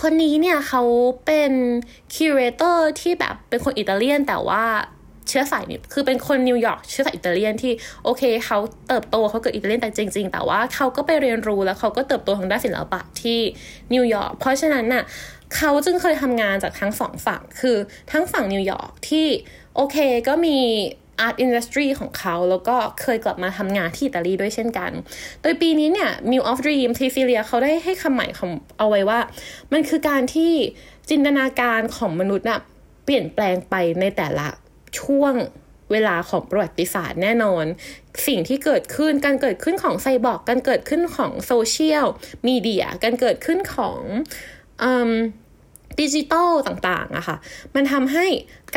[0.00, 0.82] คนนี้เนี่ยเขา
[1.26, 1.52] เป็น
[2.14, 4.64] curator ที่แบบเป็นคนอิตาเลียนแต่ว่า
[5.28, 7.72] เชื้อสายนี่คือเป็นคนนิวยอร์กเชื้อสายอิตาเลียนที่
[8.04, 8.58] โอเคเขา
[8.88, 13.40] เติบโตเขาเกิดอิตาเลียนแต่จริง ๆ แต่ว่าเขาก็ไปเรียนรู้แล้วเขาก็เติบโตทางด้านศิลปะที่
[13.94, 15.04] นิวยอร์กเพราะฉะนั้นน่ะ
[15.56, 17.76] เขาจึงเคยทำงานจากทั้งสองฝั่งคือ
[18.12, 19.26] ทั้งฝั่งนิวยอร์กที่
[19.76, 19.96] โอเค
[20.28, 20.58] ก็มี
[21.20, 24.90] art industry ของเขาแล้วก็เคยกลับมาทำงานที่อิตาลีด้วยเช่นกัน
[25.42, 29.20] โดยปีนี้เนี่ย Meal of Dream ทีฟิเลียเขาได้ให้ความหมายของเอาไว้ว่า
[29.72, 30.52] มันคือการที่
[31.10, 32.60] จินตนาการของมนุษย์น่ะ
[33.04, 34.46] เปลี่ยนแปลงไปในแต่ละ
[35.00, 35.34] ช่วง
[35.92, 37.64] เวลาของประวัติศาสตร์แน่นอน
[38.26, 42.06] สิ่งที่เกิดขึ้นการเกิดขึ้นของไซบอร์กการเกิดขึ้นของโซเชียล
[42.48, 43.98] มีเดียการเกิดขึ้นของ
[46.00, 47.36] ดิจิตอลต่างๆอะค่ะ
[47.74, 48.26] มันทำให้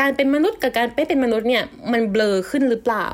[0.00, 3.06] การเป็นมนุษย์กับการไม่เป็นมนุษย์เนี่ยมันเบลอขึ้นหรือเปล่า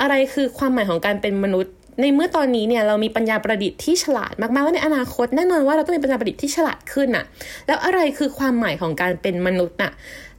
[0.00, 7.24] อะไรคือความหมายของการเป็นมนุษย์ในเมื่อตอนนี้เนี่ยเรามีปัญญาประดิษฐ์ที่ฉลาดมากๆแล้วในอนาคตแน่นอนว่าเราต้องมีปัญญาประดิษฐ์ที่ฉลาดขึ้นอะ
[7.66, 9.92] แล้วอะไรคือความหมายของการเป็นมนุษย์อะ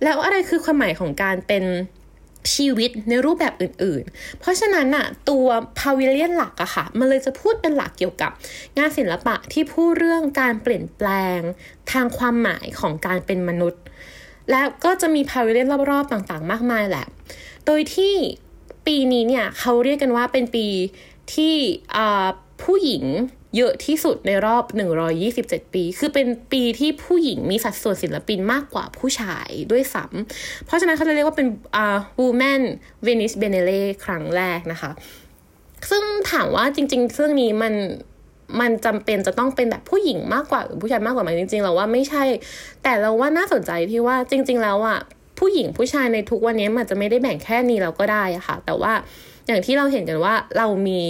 [0.03, 1.63] แล้วอะไรคือความหมายของการเป็น
[2.53, 5.45] ชีวิตในรูปแบบอื่นๆ เพราะฉะนั้นน่ะตัว
[5.77, 8.31] พาวิเลียนหลักอะค่ะมันเลยจะพูดเป็นหลักเกี่ยวกับ
[8.77, 11.39] งานศิลปะที่พูดเรื่องการเปลี่ยนแปลง
[11.91, 13.81] ทางความหมายของการเป็นมนุษย์
[14.51, 17.05] แล้วก็จะมีพาวิเลียนรอบๆต่างๆ มากมายแหละ
[17.65, 18.13] โดยที่
[18.87, 20.67] ปีนี้เนี่ยเขาเรียกกันว่าเป็นปี
[21.33, 21.55] ที่
[22.63, 23.05] ผู้หญิง
[23.57, 24.63] เยอะที่สุดในรอบ
[25.19, 32.61] 127 ปี คือเป็นปีที่ผู้หญิงมีสัดส่วนศิลปินมากกว่าผู้ชายด้วยซ้ำเพราะฉะนั้นเขาจะเรียกว่าเป็นอ่า woman
[33.05, 34.91] Venice Biennale ครั้งแรกนะคะ
[35.89, 37.73] ซึ่งถามว่าจริงๆ เรื่องนี้มัน
[38.59, 42.23] มันจำเป็นจะต้องเป็นแบบผู้หญิงมากกว่าหรือผู้ชายมากกว่าไหมจริงๆเราว่าไม่ใช่
[42.83, 44.99] แต่เราว่าน่าสนใจที่ว่าจริง ๆ แล้วอะ
[45.39, 48.93] ผู้หญิงผู้ชายในทุกวันนี้มันจะไม่ได้แบ่งแค่นี้เราก็ได้อะค่ะ แต่ว่า
[49.47, 51.01] อย่างที่เราเห็นกันว่าเรามี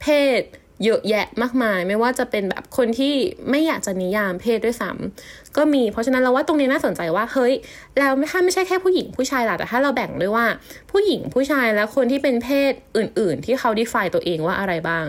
[0.00, 0.06] เพ
[0.38, 0.40] ศ
[0.84, 3.14] เยอะแยะมากมาย ไม่ว่าจะเป็นแบบคนที่
[3.50, 7.52] ไม่อยากจะนิยามเพศด้วยซ้ำก็มี เพราะฉะนั้นเราว่าตรงนี้น่าสนใจว่าเฮ้ย
[7.98, 10.46] แล้วถ้าไม่ใช่แค่ผู้หญิงผู้ชายล่ะแต่ถ้าเราแบ่งด้วยว่า
[10.90, 15.04] ผู้หญิงผู้ชายและคนที่เป็นเพศอื่น ๆ ที่เขาดีไฟตัวเองว่าอะไรบ้าง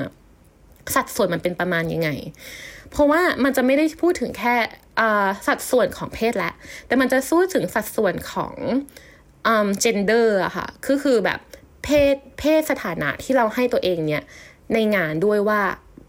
[0.96, 2.10] สัดส่วนมันเป็นประมาณยังไง
[2.92, 4.56] เพราะว่ามันจะไม่ได้พูดถึงแค่
[5.48, 6.54] สัดส่วนของเพศแล้ว
[6.88, 8.54] แต่มันจะสู้ถึงสัดส่วนของ
[9.80, 11.40] เจนเดอร์อะค่ะคือคือแบบ
[11.84, 14.24] เพศเพศสถานะที่เราให้ตัวเองเนี่ย
[14.74, 15.62] ในงานด้วยว่า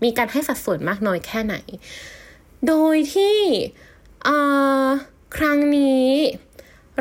[0.04, 1.56] มีการให้สัดส่วนมากน้อยแค่ไหน
[2.68, 3.38] โดยที่
[5.36, 6.08] ครั้งนี้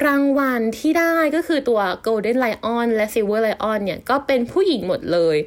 [0.06, 5.38] รางวัลที่ได้ก็คือตัว Golden Lion และ Silver Lion เนี่ย ก็เป็นผู้หญิงหมดเลย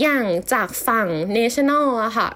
[0.00, 2.28] อย่างจากฝั่ง National อะค่ะ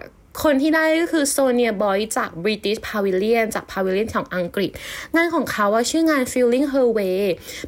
[0.42, 4.70] คนที่ได้ก็คือโซเนียบอยจาก British Pavilion จาก Pavilion ของอังกฤษ
[5.14, 7.20] งานของเขาว่าชื่องาน Feeling Her Way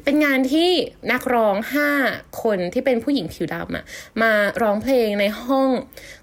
[0.03, 0.69] เป็นงานที่
[1.11, 1.55] นักร้อง
[1.97, 3.85] 5 คนที่เป็นผู้หญิงผิวดำอะ
[4.21, 5.69] มาร้องเพลงในห้อง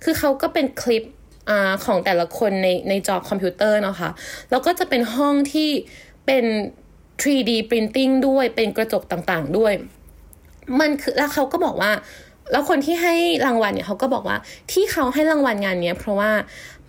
[0.05, 1.05] คือเขาก็เป็นคลิป
[1.51, 1.53] อ
[1.85, 4.11] ของแต่ละคนในในจอคอมพิวเตอร์เนาะคะ่ะ
[4.51, 5.71] แล้วก็จะเป็นห้องที่
[6.27, 6.45] เป็น
[7.23, 9.73] 3D printing ด้วยเป็นกระจกต่างๆด้วย
[10.81, 11.93] มันคือแล้วเขาก็บอกว่า
[12.53, 13.15] แล้วคนที่ให้
[13.47, 14.37] รางวัลเนี่ยเขาก็บอกว่า
[14.73, 16.33] ที่เขาให้รางวัลงานนี้เพราะว่า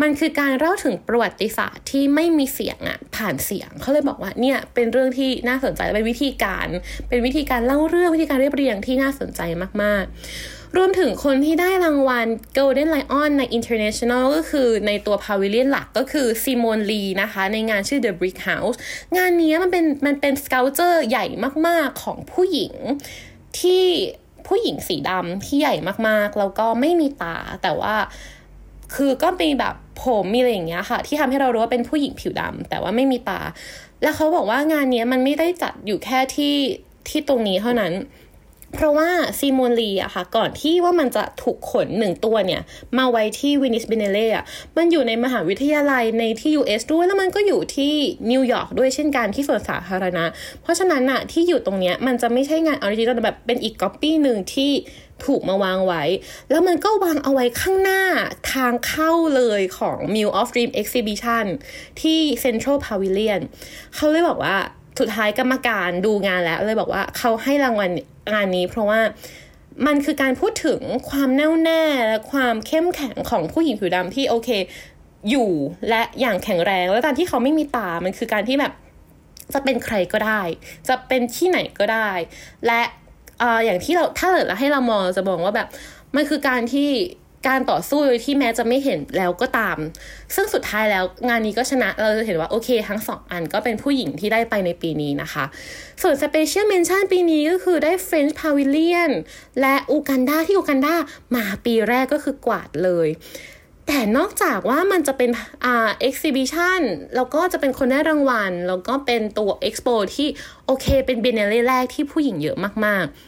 [0.02, 6.68] มันคือการเล่าถึงประวัติศาสตร์ที่ไม่มีเสียงอะผ่านเสียงเขาเลยบอกว่าเนี่ยเป็นเรื่องที่น่าสนใจเป็นวิธีการ
[7.10, 9.42] เป็นวิธีการเล่าเรื่องวิธีการเรียบเรียงที่น่าสนใจ
[9.82, 18.78] มากๆ รวมถึงคนที่ได้รางวัล Golden Lion ใน International ก็คือในตัว Pavilion หลักก็คือ Simone Leigh นะคะ ในงานชื่อ The Brick House
[19.18, 21.26] งานนี้มันเป็นมันเป็น sculpture ใหญ่
[21.68, 22.74] มากๆของผู้หญิง
[23.60, 23.86] ที่
[24.48, 25.76] ผู้หญิงสีดำที่ใหญ่
[26.08, 27.96] มากๆ แล้วก็ไม่มีตา แต่ว่า
[28.96, 33.42] คือก็มีแบบผมมีอะไรอย่างเงี้ยค่ะ ที่ทำให้เรารู้ว่าเป็นผู้หญิงผิวดำแต่ว่าไม่มีตา
[34.02, 36.56] แล้วเขาบอกว่างานนี้มันไม่ได้จัดอยู่แค่ที่
[37.10, 37.94] ที่ตรงนี้เท่านั้น
[38.74, 42.62] เพราะว่า Simone Leigh อะค่ะ ก่อนที่ว่ามันจะถูกขนหนึ่งตัวเนี่ย
[42.98, 44.46] มาไว้ที่ Venice Biennale อะ
[44.78, 47.94] มันอยู่ในมหาวิทยาลัยในที่ US ด้วย แล้วมันก็อยู่ที่
[48.32, 50.26] นิวยอร์กด้วยเช่นกันที่สวนสาธารณะ
[50.62, 54.72] เพราะฉะนั้นอะที่อยู่ตรงเนี้ยมันจะไม่ใช่งาน original แบบเป็นอีกก๊อปปี้หนึ่งที่
[55.26, 56.04] ถูกมาวางไว้
[56.50, 58.02] แล้วมันก็วางเอาไว้ข้างหน้า
[58.54, 61.46] ทางเข้าเลยของ Milk of Dream Exhibition
[62.02, 63.42] ที่ Central Pavilion
[63.96, 64.56] เขาเลยบอกว่า
[65.00, 67.92] สุดท้ายกรรมการดูงานแล้วเลยบอกว่าเขาให้รางวัล
[68.34, 69.02] งานนี้ เพราะว่า
[69.86, 74.50] มันคือการพูดถึงความแน่วแน่และความเข้มแข็งของผู้หญิงผิวดำที่โอเค
[75.30, 75.50] อยู่
[75.90, 78.74] และอย่างแข็งแรง แล้วการที่เขาไม่มีตา มันคือการที่แบบ
[79.54, 80.42] จะเป็นใครก็ได้
[80.88, 82.10] จะเป็นที่ไหนก็ได้
[82.68, 82.82] และ
[83.66, 85.68] อย่างที่เราถ้าเราให้เรามองจะมองว่าแบบ
[86.16, 86.90] มันคือการที่
[87.48, 89.78] การต่อสู้โดยที่แม้จะไม่เห็นแล้วก็ตาม
[90.36, 95.46] ซึ่งสุดท้ายแล้วงานนี้ก็ชนะเราจะเห็นว่าโอเค ทั้งสองอันก็เป็นผู้หญิงที่ได้ไปในปีนี้นะคะ
[96.02, 99.12] ส่วน special mention ปีนี้ก็คือได้ French Pavilion
[99.62, 100.96] และอูกันดาที่อูกันดา
[101.36, 103.10] มาปีแรกก็คือกวาดเลย
[103.88, 105.30] แต่นอกจากว่ามันจะเป็น
[105.66, 106.82] อ่า exhibition
[107.16, 110.28] แล้วก็จะเป็นคนได้รางวัล แล้วก็เป็นตัวเอ็กซ์โปที่
[110.66, 113.27] โอเค เป็นเบเนเล่แรกที่ผู้หญิงเยอะมากๆ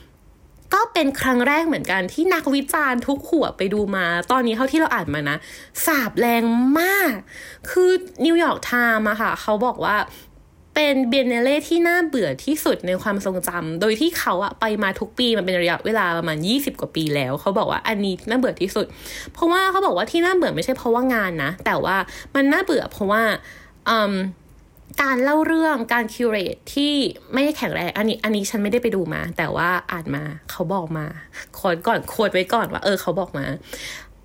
[0.73, 5.37] ก็เป็นครั้งแรกเหมือนกันที่นักวิจารณ์ทุกหัวไปดูมา ตอนนี้เท่าที่เราอ่านมานะ
[5.85, 6.43] สับแรง
[6.79, 7.13] มาก
[7.69, 7.91] คือ
[8.25, 9.95] New York Times อะค่ะ เขาบอกว่า
[10.75, 18.85] เป็นเบียนเนเล่ที่น่าเบื่อที่สุดในความทรงจำโดยที่เขาอะไปมาทุกปีมันเป็นระยะเวลาประมาณ 20 กว่าปีแล้ว เขาบอกว่าอันนี้น่าเบื่อที่สุด
[19.33, 21.97] เพราะว่าเขาบอกว่าที่น่าเบื่อไม่ใช่เพราะว่างานนะ แต่ว่า
[22.35, 23.21] มันน่าเบื่อเพราะว่า
[23.89, 24.13] อืม
[25.01, 26.93] การเล่าเรื่องการคิวเรตที่
[27.33, 31.05] ไม่ได้แข็งแรงอันนี้อันนี้ฉันไม่ได้ไปดูมา แต่ว่าอ่านมาเขาบอกมา
[31.59, 33.45] คดก่อนโคดไว้ก่อนว่า เออเขาบอกมา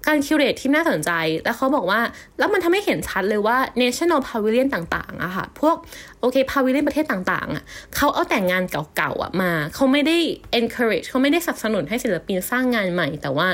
[0.09, 1.11] การคิวเรตที่น่าสนใจ
[1.45, 2.01] แล้วเขาบอกว่า
[2.39, 5.77] แล้วมันทำให้เห็นชัดเลยว่า national pavilion ต่างๆอะค่ะพวก
[6.21, 7.65] โอเค pavilion ประเทศต่างๆอะ
[7.97, 10.17] เขาเอาแต่งงานเก่าๆอะมา เขาไม่ได้
[10.61, 13.49] encourage เขาไม่ได้สนับสนุนให้ศิลปินสร้างงานใหม่ แต่ว่า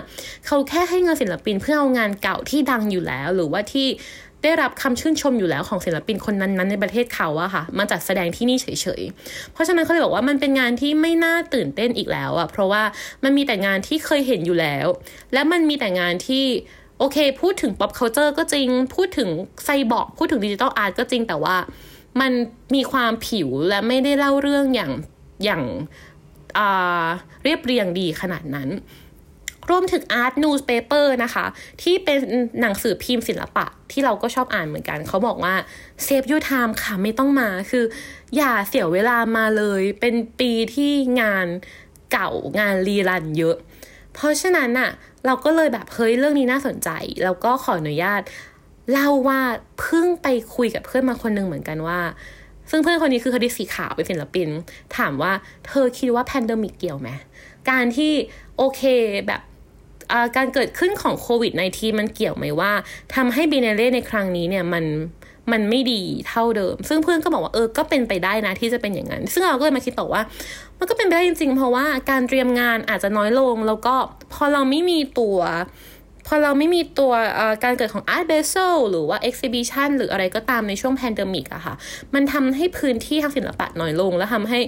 [0.47, 3.89] เขาแค่ให้เงินศิลปินเพื่อเอางานเก่าที่ดังอยู่แล้วหรือว่าที่
[4.43, 8.67] ได้รับคำชื่นชมอยู่แล้วของศิลปินคนนั้นๆในประเทศเขาอะค่ะ มาจัดแสดงที่นี่เฉ
[9.01, 12.83] ยๆ เพราะฉะนั้นเขาเลยบอกว่ามันเป็นงานที่ไม่น่าตื่นเต้นอีกแล้วอะเพราะว่า
[13.25, 14.87] มันมีแต่งานที่เคยเห็นอยู่แล้ว
[15.33, 16.45] และมันมีแต่งานที่
[16.99, 19.29] โอเค พูดถึง pop culture ก็จริง พูดถึง
[19.65, 21.57] ไซบอร์กพูดถึงดิจิตอลอาร์ตก็จริงแต่ว่า
[22.21, 22.33] มัน
[22.75, 24.93] มีความผิวและไม่ได้เล่าเรื่องอย่าง
[25.45, 25.63] อย่าง
[27.45, 28.69] เรียบเรียงดีขนาดนั้น
[29.71, 31.47] รวมถึง Art Newspaper นะคะ
[31.83, 32.19] ที่เป็น
[32.61, 35.55] หนังสือพิมพ์ศิลปะที่เราก็ชอบอ่านเหมือนกัน เขาบอกว่า
[36.07, 37.85] save your time ค่ะไม่ต้องมาคือ
[38.37, 41.47] อย่าเสียเวลามาเลย เป็นปีที่งาน
[42.13, 43.57] เก่างานรีรันเยอะ
[44.15, 44.91] เพราะฉะนั้นอะ
[45.27, 46.91] เราก็เลยแบบเฮ้ยเรื่องนี้น่าสนใจ
[47.25, 48.21] แล้วก็ขออนุญาต
[48.93, 49.41] เล่าว่า
[49.81, 52.01] เพิ่งไปคุยกับเพื่อนมาคนหนึ่งเหมือนกันว่า
[52.71, 54.49] ซึ่งเพื่อนคนนี้คือคดีสีขาวเป็นศิลปิน
[54.97, 55.33] ถามว่า
[55.67, 57.11] เธอคิดว่า pandemic เกี่ยวไหม
[57.71, 58.13] การที่
[58.57, 58.83] โอเค
[59.27, 59.41] แบบ
[60.37, 62.73] การเกิดขึ้นของโควิด -19 มันเกี่ยวไหมว่า
[63.15, 64.85] ทำให้บีเนเล่ในครั้งนี้เนี่ยมัน
[65.53, 70.23] มันไม่ดีเท่าเดิม ซึ่งเพื่อนก็บอกว่าเออ ก็เป็นไปได้นะที่จะเป็นอย่างนั้น ซึ่งเราก็เลยมาคิดต่อว่า
[70.79, 73.95] มันก็เป็นไปได้จริงๆ เพราะว่าการเตรียมงานอาจจะน้อยลง แล้วก็
[74.33, 75.39] พอเราไม่มีตัว
[76.27, 77.13] พอเราไม่มีตัว
[77.65, 81.75] การเกิดของ Art Basel หรือว่า Exhibition หรืออะไรก็ตามในช่วง pandemic อะค่ะ
[82.15, 84.61] มันทำให้พื้นที่ทางศิลปะน้อยลง แล้วทำให้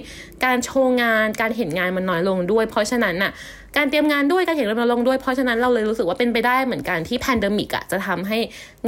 [0.45, 3.31] การโชว์งาน การเห็นงานมันน้อยลงด้วย เพราะฉะนั้นอะ
[3.77, 8.37] การเตรียมงานด้วย การเห็นงานน้อยลงด้วย เพราะฉะนั้นเราเลยรู้สึกว่าเป็นไปได้เหมือนกันที่ pandemic อะจะทำให้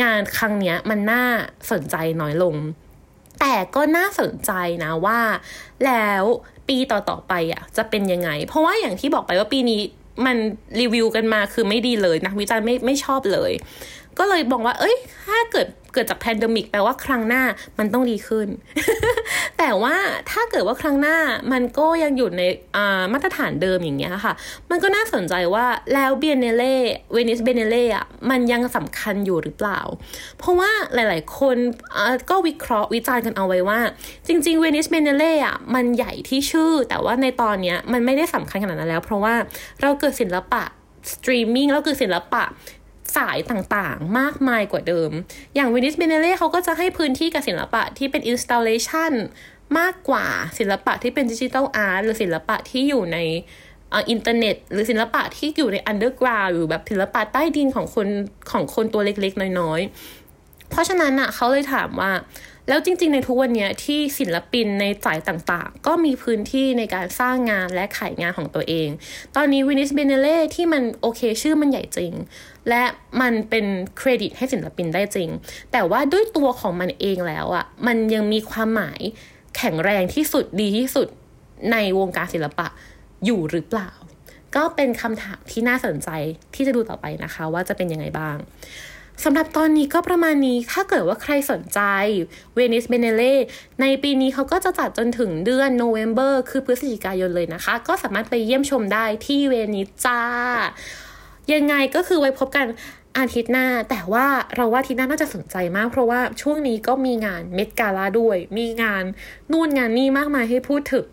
[0.04, 1.24] งานครั้งนี้มันน่า
[1.72, 2.56] สนใจน้อยลง
[3.42, 4.52] แต่ก็น่าสนใจ
[4.84, 5.20] นะว่า
[5.86, 6.24] แล้ว
[6.68, 9.82] ปีต่อๆไปอะจะเป็นยังไง เพราะว่าอย่างที่บอกไปว่าปีนี้
[10.26, 10.38] มัน
[10.82, 13.52] รีวิวกันมาคือไม่ดีเลยนักวิจารณ์ไม่ไม่ชอบเลย
[14.20, 17.44] ก็เลยบอกว่า เอ้ย ถ้าเกิดเกิดจาก pandemic แปลว่าครั้งหน้า
[17.80, 18.48] มันต้องดีขึ้น
[19.58, 19.96] แต่ว่า
[20.32, 21.18] ถ้าเกิดว่าครั้งหน้า
[21.52, 22.42] มันก็ยังอยู่ใน
[23.14, 24.34] มาตรฐานเดิมอย่างเงี้ยค่ะ
[24.70, 29.80] มันก็น่าสนใจว่าแล้ว biennale Venice Biennale อะมันยังสำคัญอยู่หรือเปล่า
[30.40, 31.58] เพราะว่าหลาย ๆ คน
[32.30, 33.80] ก็วิเคราะห์วิจารณ์กันเอาไว้ว่า
[34.28, 39.34] จริง ๆ Venice Biennale อะมันใหญ่ที่ชื่อ แต่ว่าในตอนเนี้ยมันไม่ได้สำคัญขนาดนั้นแล้ว เพราะว่า
[39.82, 40.64] เราเกิดศิลปะ
[41.14, 42.44] สตรีมมิ่งแล้วคือศิลปะ
[43.16, 45.12] สายต่างๆ มากมายกว่าเดิม
[45.56, 49.12] อย่าง Venice Biennale เขาก็จะให้พื้นที่กับศิลปะที่เป็น installation
[49.80, 50.26] มากกว่า
[50.60, 53.18] ศิลปะที่เป็น digital art หรือศิลปะที่อยู่ใน
[54.12, 58.08] อินเทอร์เน็ต หรือศิลปะที่อยู่ใน underground หรือแบบศิลปะใต้ดินของคน
[58.52, 62.12] ของคนตัวเล็กๆ น้อยๆ เพราะฉะนั้นอะเขาเลยถามว่า
[62.68, 68.90] แล้วจริง ๆ ในทุกวันนี้ที่ศิลปินในสายต่างๆ ก็มีพื้นที่ในการสร้างงานและขายงานของตัวเอง
[69.36, 72.14] ตอนนี้ Venice Biennale ที่มันโอเคชื่อมันใหญ่จริง
[72.70, 72.84] และ
[73.22, 73.66] มันเป็น
[73.98, 75.30] เครดิตให้ศิลปินได้จริง
[75.72, 79.02] แต่ว่าด้วยตัวของมันเองแล้วอ่ะมันยังมีความหมาย
[79.58, 81.08] แข็งแรงที่สุดดีที่สุด
[81.72, 82.68] ในวงการศิลปะ
[83.26, 83.92] อยู่หรือเปล่า
[84.56, 86.10] ก็เป็นคำถามที่น่าสนใจ
[86.56, 88.38] ที่จะดูต่อไปนะคะ ว่าจะเป็นยังไงบ้าง
[89.24, 91.80] สำหรับตอนนี้ก็ประมาณนี้ถ้าเกิดว่าใครสนใจ
[92.56, 93.36] เวนิสเบเนเล่
[93.82, 100.22] ในปีนี้เขาก็จะจัดจนถึงเดือนโนเวม ber คือพฤศจิกายนเลยนะคะ ก็สามารถไปเยี่ยมชมได้ที่เวนิสจ้า
[101.54, 102.68] ยังไงก็คือไว้พบกัน
[103.18, 104.26] อาทิตย์หน้า แต่ว่า
[104.56, 109.04] เราว่าอาทิตย์หน้าน่าจะสนใจมาก เพราะว่าช่วงนี้ก็มีงานเมดกาลาด้วย มีงาน
[109.52, 111.08] นู่นงานนี่มากมายให้พูดถึง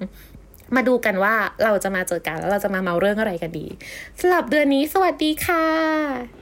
[0.75, 1.35] มาดูกันว่า
[1.65, 3.67] เราจะมาเจอกันแล้วเราจะมาเมาเรื่องอะไรกันดี
[4.21, 6.42] สำหรับเดือนนี้สวัสดีค่ะ